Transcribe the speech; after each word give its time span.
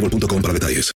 para 0.00 0.52
detalles. 0.54 0.92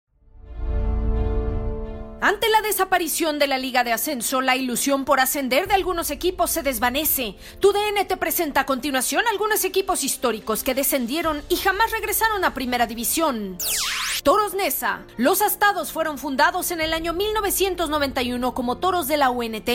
Ante 2.21 2.49
la 2.49 2.61
desaparición 2.61 3.39
de 3.39 3.47
la 3.47 3.57
Liga 3.57 3.85
de 3.85 3.93
Ascenso, 3.93 4.41
la 4.41 4.57
ilusión 4.57 5.05
por 5.05 5.21
ascender 5.21 5.67
de 5.67 5.73
algunos 5.73 6.11
equipos 6.11 6.51
se 6.51 6.63
desvanece. 6.63 7.35
Tu 7.61 7.71
DN 7.71 8.03
te 8.05 8.17
presenta 8.17 8.61
a 8.61 8.65
continuación 8.65 9.23
algunos 9.31 9.63
equipos 9.63 10.03
históricos 10.03 10.63
que 10.63 10.75
descendieron 10.75 11.41
y 11.47 11.55
jamás 11.55 11.91
regresaron 11.91 12.43
a 12.43 12.53
Primera 12.53 12.87
División. 12.87 13.57
Toros 14.23 14.53
Nesa. 14.53 15.01
Los 15.17 15.41
astados 15.41 15.91
fueron 15.91 16.17
fundados 16.17 16.71
en 16.71 16.81
el 16.81 16.93
año 16.93 17.13
1991 17.13 18.53
como 18.53 18.77
toros 18.77 19.07
de 19.07 19.17
la 19.17 19.29
UNT. 19.29 19.69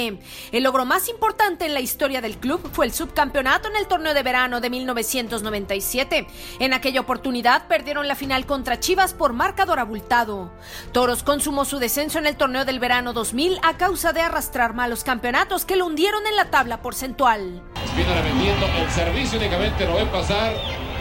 El 0.53 0.63
logro 0.63 0.85
más 0.85 1.09
importante 1.09 1.65
en 1.65 1.75
la 1.75 1.81
historia 1.81 2.21
del 2.21 2.37
club 2.37 2.61
fue 2.73 2.87
el 2.87 2.93
subcampeonato 2.93 3.69
en 3.69 3.77
el 3.77 3.87
torneo 3.87 4.13
de 4.13 4.23
verano 4.23 4.61
de 4.61 4.71
1997. 4.71 6.27
En 6.59 6.75
aquella 6.75 7.01
oportunidad 7.01 7.69
perdieron 7.69 8.07
la 8.07 8.17
final 8.17 8.45
contra 8.47 8.81
Chivas 8.81 9.15
por 9.15 9.33
marcador 9.33 9.79
abultado. 9.79 10.53
Toros 10.93 11.23
consumó 11.23 11.65
su 11.65 11.79
descenso 11.79 12.19
en 12.19 12.27
el 12.27 12.37
torneo 12.37 12.65
del 12.65 12.81
verano 12.81 13.13
2000 13.13 13.59
a 13.63 13.77
causa 13.77 14.13
de 14.13 14.21
arrastrar 14.21 14.75
malos 14.75 15.05
campeonatos 15.05 15.65
que 15.65 15.77
lo 15.77 15.87
hundieron 15.87 16.27
en 16.27 16.37
la 16.37 16.51
tabla 16.51 16.83
porcentual. 16.83 17.63
Vendiendo 17.97 18.67
el 18.67 18.91
servicio 18.91 19.39
únicamente 19.39 19.87
lo 19.87 19.95
ven 19.95 20.09
pasar. 20.09 20.55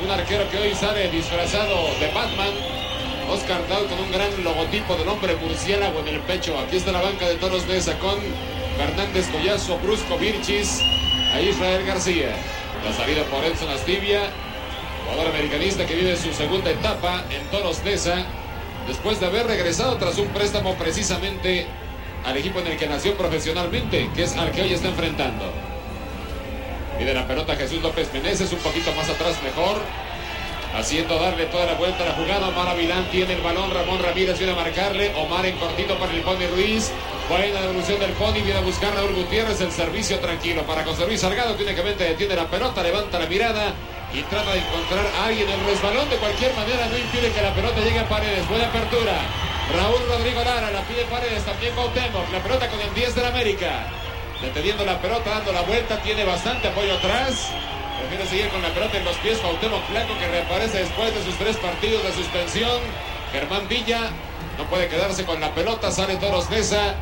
Un 0.03 0.11
arquero 0.11 0.49
que 0.49 0.57
hoy 0.57 0.75
sale 0.75 1.09
disfrazado 1.09 1.75
de 1.99 2.11
Batman. 2.13 2.82
Oscar 3.33 3.67
Dow 3.67 3.87
con 3.87 3.99
un 3.99 4.11
gran 4.11 4.29
logotipo 4.43 4.95
del 4.95 5.07
hombre 5.07 5.35
murciélago 5.37 6.01
en 6.01 6.07
el 6.07 6.19
pecho. 6.19 6.55
Aquí 6.59 6.77
está 6.77 6.91
la 6.91 7.01
banca 7.01 7.27
de 7.27 7.35
toros 7.35 7.67
de 7.67 7.79
con 7.97 8.19
Fernández 8.77 9.27
Collazo, 9.29 9.79
Brusco 9.79 10.17
Virchis, 10.19 10.79
a 11.33 11.41
Israel 11.41 11.83
García. 11.83 12.29
La 12.85 12.93
salida 12.93 13.23
por 13.23 13.43
Edson 13.43 13.69
Astivia, 13.69 14.29
jugador 15.05 15.33
americanista 15.33 15.87
que 15.87 15.95
vive 15.95 16.15
su 16.15 16.31
segunda 16.31 16.69
etapa 16.69 17.23
en 17.31 17.41
Toros 17.47 17.83
Nesa 17.83 18.23
después 18.87 19.19
de 19.19 19.25
haber 19.25 19.47
regresado 19.47 19.97
tras 19.97 20.19
un 20.19 20.27
préstamo 20.27 20.75
precisamente 20.75 21.65
al 22.25 22.37
equipo 22.37 22.59
en 22.59 22.67
el 22.67 22.77
que 22.77 22.87
nació 22.87 23.17
profesionalmente, 23.17 24.11
que 24.13 24.23
es 24.23 24.37
al 24.37 24.51
que 24.51 24.61
hoy 24.61 24.73
está 24.73 24.89
enfrentando. 24.89 25.51
Pide 26.99 27.15
la 27.15 27.25
pelota 27.25 27.55
Jesús 27.55 27.81
López 27.81 28.13
Meneses, 28.13 28.53
un 28.53 28.59
poquito 28.59 28.93
más 28.93 29.09
atrás 29.09 29.41
mejor. 29.41 29.81
Haciendo 30.73 31.19
darle 31.19 31.45
toda 31.45 31.67
la 31.67 31.75
vuelta 31.75 32.03
a 32.03 32.07
la 32.07 32.13
jugada. 32.13 32.47
Omar 32.47 32.67
Avilán 32.69 33.05
tiene 33.11 33.33
el 33.33 33.41
balón. 33.41 33.69
Ramón 33.69 34.01
Ramírez 34.01 34.39
viene 34.39 34.53
a 34.53 34.55
marcarle. 34.55 35.13
Omar 35.15 35.45
en 35.45 35.55
cortito 35.57 35.95
para 35.99 36.11
el 36.11 36.21
Pony 36.21 36.47
Ruiz. 36.51 36.91
Buena 37.29 37.61
devolución 37.61 37.99
del 37.99 38.11
Pony. 38.13 38.41
Viene 38.41 38.55
a 38.55 38.61
buscar 38.61 38.93
Raúl 38.95 39.13
Gutiérrez. 39.13 39.61
El 39.61 39.71
servicio 39.71 40.19
tranquilo 40.19 40.63
para 40.63 40.83
José 40.83 41.05
Luis 41.05 41.21
Salgado. 41.21 41.55
Que 41.55 41.63
únicamente 41.63 42.03
detiene 42.03 42.35
la 42.35 42.47
pelota. 42.47 42.81
Levanta 42.81 43.19
la 43.19 43.27
mirada 43.27 43.73
y 44.13 44.23
trata 44.23 44.51
de 44.51 44.59
encontrar 44.59 45.05
a 45.05 45.25
alguien. 45.27 45.47
El 45.47 45.63
resbalón 45.63 46.09
de 46.09 46.15
cualquier 46.17 46.55
manera 46.55 46.87
no 46.87 46.97
impide 46.97 47.31
que 47.31 47.41
la 47.41 47.53
pelota 47.53 47.79
llegue 47.79 47.99
a 47.99 48.09
Paredes. 48.09 48.49
Buena 48.49 48.67
apertura. 48.67 49.13
Raúl 49.77 50.01
Rodrigo 50.09 50.43
Lara 50.43 50.71
la 50.71 50.81
pide 50.81 51.05
Paredes. 51.05 51.43
También 51.45 51.75
Cuauhtémoc. 51.75 52.31
La 52.31 52.39
pelota 52.41 52.67
con 52.67 52.81
el 52.81 52.91
10 52.95 53.13
de 53.13 53.21
la 53.21 53.27
América. 53.27 53.85
Deteniendo 54.41 54.83
la 54.85 54.99
pelota, 54.99 55.29
dando 55.29 55.51
la 55.51 55.61
vuelta. 55.61 56.01
Tiene 56.01 56.25
bastante 56.25 56.67
apoyo 56.67 56.95
atrás. 56.95 57.51
Prefiere 57.99 58.25
seguir 58.27 58.49
con 58.49 58.61
la 58.61 58.69
pelota 58.69 58.97
en 58.97 59.05
los 59.05 59.15
pies. 59.17 59.39
Cuauhtémoc 59.39 59.89
Blanco 59.89 60.17
que 60.19 60.27
reaparece 60.27 60.79
después 60.79 61.13
de 61.13 61.23
sus 61.23 61.35
tres 61.35 61.57
partidos 61.57 62.03
de 62.03 62.11
suspensión. 62.13 62.79
Germán 63.31 63.67
Villa 63.67 64.09
no 64.57 64.65
puede 64.65 64.87
quedarse 64.87 65.25
con 65.25 65.39
la 65.39 65.53
pelota. 65.53 65.91
Sale 65.91 66.17
Toros 66.17 66.49
Nesa. 66.49 66.95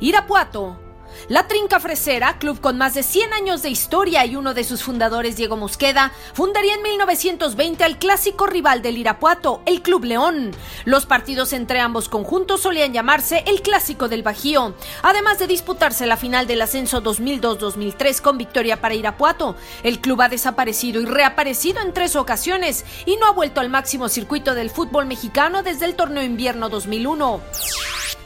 Irapuato. 0.00 0.89
La 1.28 1.46
Trinca 1.46 1.78
Fresera, 1.80 2.38
club 2.38 2.60
con 2.60 2.78
más 2.78 2.94
de 2.94 3.02
100 3.02 3.32
años 3.32 3.62
de 3.62 3.70
historia 3.70 4.24
y 4.26 4.36
uno 4.36 4.54
de 4.54 4.64
sus 4.64 4.82
fundadores, 4.82 5.36
Diego 5.36 5.56
Mosqueda, 5.56 6.12
fundaría 6.34 6.74
en 6.74 6.82
1920 6.82 7.84
al 7.84 7.98
clásico 7.98 8.46
rival 8.46 8.82
del 8.82 8.98
Irapuato, 8.98 9.62
el 9.66 9.82
Club 9.82 10.04
León. 10.04 10.52
Los 10.84 11.06
partidos 11.06 11.52
entre 11.52 11.80
ambos 11.80 12.08
conjuntos 12.08 12.62
solían 12.62 12.92
llamarse 12.92 13.44
el 13.46 13.62
Clásico 13.62 14.08
del 14.08 14.22
Bajío, 14.22 14.74
además 15.02 15.38
de 15.38 15.46
disputarse 15.46 16.06
la 16.06 16.16
final 16.16 16.46
del 16.46 16.62
ascenso 16.62 17.02
2002-2003 17.02 18.20
con 18.20 18.38
victoria 18.38 18.80
para 18.80 18.94
Irapuato. 18.94 19.56
El 19.82 20.00
club 20.00 20.22
ha 20.22 20.28
desaparecido 20.28 21.00
y 21.00 21.06
reaparecido 21.06 21.80
en 21.80 21.92
tres 21.92 22.16
ocasiones 22.16 22.84
y 23.06 23.16
no 23.16 23.26
ha 23.26 23.32
vuelto 23.32 23.60
al 23.60 23.70
máximo 23.70 24.08
circuito 24.08 24.54
del 24.54 24.70
fútbol 24.70 25.06
mexicano 25.06 25.62
desde 25.62 25.86
el 25.86 25.94
torneo 25.94 26.24
invierno 26.24 26.68
2001. 26.68 27.40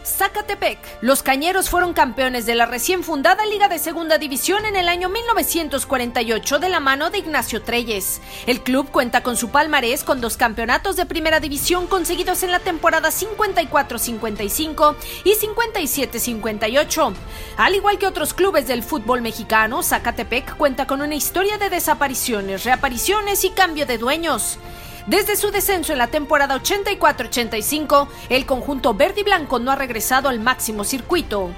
Zacatepec. 0.05 0.79
Los 1.01 1.23
Cañeros 1.23 1.71
fueron 1.71 1.95
campeones 1.95 2.45
de 2.47 2.55
la 2.55 2.67
recién 2.67 3.03
fundada 3.03 3.47
Liga 3.47 3.69
de 3.69 3.79
Segunda 3.79 4.19
División 4.19 4.67
en 4.67 4.77
el 4.77 4.89
año 4.89 5.09
1948 5.09 6.59
de 6.59 6.69
la 6.69 6.81
mano 6.81 7.11
de 7.11 7.19
Ignacio 7.19 7.63
Treyes. 7.63 8.21
El 8.47 8.61
club 8.63 8.91
cuenta 8.91 9.23
con 9.23 9.37
su 9.37 9.49
palmarés 9.51 10.05
con 10.05 10.21
dos 10.21 10.37
campeonatos 10.37 10.97
de 10.97 11.07
Primera 11.07 11.41
División 11.41 11.87
conseguidos 11.87 12.43
en 12.43 12.51
la 12.51 12.59
temporada 12.59 13.09
54-55 13.09 14.97
y 15.25 15.33
57-58. 15.35 17.15
Al 17.57 17.75
igual 17.75 17.99
que 17.99 18.07
otros 18.07 18.35
clubes 18.35 18.67
del 18.67 18.83
fútbol 18.83 19.23
mexicano, 19.23 19.83
Zacatepec 19.83 20.57
cuenta 20.57 20.87
con 20.87 21.01
una 21.01 21.15
historia 21.15 21.57
de 21.59 21.71
desapariciones, 21.71 22.65
reapariciones 22.65 23.45
y 23.45 23.51
cambio 23.51 23.87
de 23.87 23.99
dueños. 23.99 24.59
Desde 25.07 25.37
su 25.37 25.51
descenso 25.51 25.93
en 25.93 25.99
la 25.99 26.07
temporada 26.07 26.57
84-85, 26.57 28.09
el 28.31 28.47
conjunto 28.47 28.95
verde 28.95 29.21
y 29.21 29.25
blanco 29.25 29.59
no 29.59 29.71
ha 29.71 29.77
regresado 29.77 30.31
al 30.31 30.41
máximo 30.41 30.83
circuito. 30.83 31.51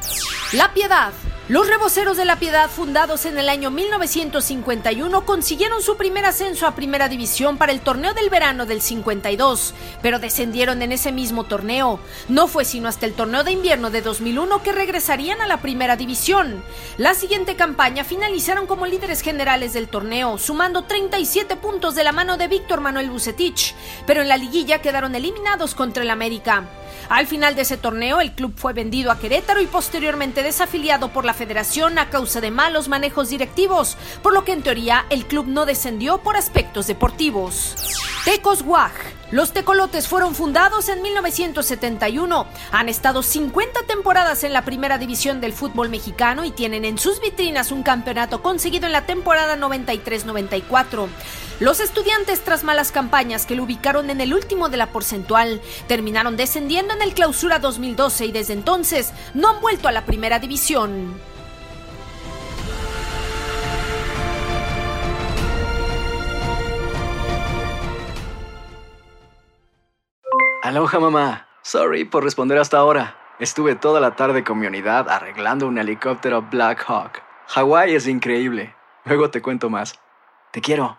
La 0.52 0.72
Piedad. 0.74 1.12
Los 1.48 1.68
Reboceros 1.68 2.16
de 2.16 2.24
la 2.24 2.40
Piedad, 2.40 2.68
fundados 2.68 3.24
en 3.24 3.38
el 3.38 3.48
año 3.48 3.70
1951, 3.70 5.24
consiguieron 5.24 5.80
su 5.80 5.96
primer 5.96 6.24
ascenso 6.24 6.66
a 6.66 6.74
Primera 6.74 7.08
División 7.08 7.56
para 7.56 7.70
el 7.70 7.82
torneo 7.82 8.14
del 8.14 8.30
verano 8.30 8.66
del 8.66 8.82
52, 8.82 9.72
pero 10.02 10.18
descendieron 10.18 10.82
en 10.82 10.90
ese 10.90 11.12
mismo 11.12 11.44
torneo. 11.44 12.00
No 12.28 12.48
fue 12.48 12.64
sino 12.64 12.88
hasta 12.88 13.06
el 13.06 13.12
torneo 13.12 13.44
de 13.44 13.52
invierno 13.52 13.90
de 13.90 14.02
2001 14.02 14.60
que 14.64 14.72
regresarían 14.72 15.40
a 15.40 15.46
la 15.46 15.62
Primera 15.62 15.94
División. 15.94 16.64
La 16.98 17.14
siguiente 17.14 17.54
campaña 17.54 18.02
finalizaron 18.02 18.66
como 18.66 18.84
líderes 18.84 19.20
generales 19.20 19.72
del 19.72 19.86
torneo, 19.86 20.38
sumando 20.38 20.82
37 20.82 21.54
puntos 21.54 21.94
de 21.94 22.02
la 22.02 22.10
mano 22.10 22.38
de 22.38 22.48
Víctor 22.48 22.80
Manuel 22.80 23.08
Bucetich, 23.08 23.76
pero 24.04 24.20
en 24.20 24.28
la 24.28 24.36
liguilla 24.36 24.82
quedaron 24.82 25.14
eliminados 25.14 25.76
contra 25.76 26.02
el 26.02 26.10
América. 26.10 26.64
Al 27.08 27.26
final 27.26 27.54
de 27.54 27.62
ese 27.62 27.76
torneo, 27.76 28.20
el 28.20 28.32
club 28.32 28.54
fue 28.56 28.72
vendido 28.72 29.10
a 29.10 29.18
Querétaro 29.18 29.60
y 29.60 29.66
posteriormente 29.66 30.42
desafiliado 30.42 31.12
por 31.12 31.24
la 31.24 31.34
federación 31.34 31.98
a 31.98 32.10
causa 32.10 32.40
de 32.40 32.50
malos 32.50 32.88
manejos 32.88 33.30
directivos, 33.30 33.96
por 34.22 34.32
lo 34.32 34.44
que 34.44 34.52
en 34.52 34.62
teoría 34.62 35.06
el 35.10 35.26
club 35.26 35.46
no 35.46 35.66
descendió 35.66 36.18
por 36.18 36.36
aspectos 36.36 36.86
deportivos. 36.86 37.74
Tecos 38.24 38.62
Guaj. 38.62 38.92
Los 39.30 39.52
tecolotes 39.52 40.06
fueron 40.06 40.34
fundados 40.34 40.88
en 40.88 41.02
1971. 41.02 42.46
Han 42.70 42.88
estado 42.88 43.22
50 43.22 43.82
temporadas 43.88 44.44
en 44.44 44.52
la 44.52 44.64
primera 44.64 44.98
división 44.98 45.40
del 45.40 45.52
fútbol 45.52 45.88
mexicano 45.88 46.44
y 46.44 46.52
tienen 46.52 46.84
en 46.84 46.98
sus 46.98 47.20
vitrinas 47.20 47.72
un 47.72 47.82
campeonato 47.82 48.42
conseguido 48.42 48.86
en 48.86 48.92
la 48.92 49.06
temporada 49.06 49.56
93-94. 49.56 51.08
Los 51.58 51.80
estudiantes, 51.80 52.44
tras 52.44 52.64
malas 52.64 52.92
campañas 52.92 53.46
que 53.46 53.56
lo 53.56 53.62
ubicaron 53.62 54.10
en 54.10 54.20
el 54.20 54.34
último 54.34 54.68
de 54.68 54.76
la 54.76 54.88
porcentual, 54.88 55.62
terminaron 55.88 56.36
descendiendo 56.36 56.92
en 56.92 57.00
el 57.00 57.14
clausura 57.14 57.58
2012 57.58 58.26
y 58.26 58.32
desde 58.32 58.52
entonces 58.52 59.14
no 59.32 59.48
han 59.48 59.62
vuelto 59.62 59.88
a 59.88 59.92
la 59.92 60.04
primera 60.04 60.38
división. 60.38 61.18
Aloha 70.62 71.00
mamá. 71.00 71.48
Sorry 71.62 72.04
por 72.04 72.22
responder 72.22 72.58
hasta 72.58 72.76
ahora. 72.76 73.16
Estuve 73.38 73.76
toda 73.76 73.98
la 74.00 74.14
tarde 74.14 74.44
con 74.44 74.58
mi 74.58 74.66
unidad 74.66 75.08
arreglando 75.08 75.66
un 75.66 75.78
helicóptero 75.78 76.42
Black 76.42 76.84
Hawk. 76.86 77.22
Hawái 77.46 77.94
es 77.94 78.06
increíble. 78.06 78.74
Luego 79.06 79.30
te 79.30 79.40
cuento 79.40 79.70
más. 79.70 79.98
Te 80.50 80.60
quiero. 80.60 80.98